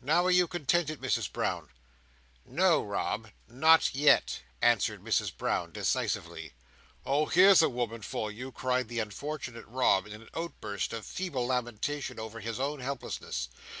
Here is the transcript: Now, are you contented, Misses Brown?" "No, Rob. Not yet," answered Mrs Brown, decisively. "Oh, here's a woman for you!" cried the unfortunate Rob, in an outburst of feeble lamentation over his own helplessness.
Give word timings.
Now, 0.00 0.24
are 0.26 0.30
you 0.30 0.46
contented, 0.46 1.00
Misses 1.00 1.26
Brown?" 1.26 1.68
"No, 2.46 2.80
Rob. 2.84 3.30
Not 3.48 3.92
yet," 3.92 4.42
answered 4.62 5.02
Mrs 5.02 5.36
Brown, 5.36 5.72
decisively. 5.72 6.52
"Oh, 7.04 7.26
here's 7.26 7.60
a 7.60 7.68
woman 7.68 8.02
for 8.02 8.30
you!" 8.30 8.52
cried 8.52 8.86
the 8.86 9.00
unfortunate 9.00 9.66
Rob, 9.66 10.06
in 10.06 10.12
an 10.22 10.28
outburst 10.32 10.92
of 10.92 11.04
feeble 11.04 11.48
lamentation 11.48 12.20
over 12.20 12.38
his 12.38 12.60
own 12.60 12.78
helplessness. 12.78 13.48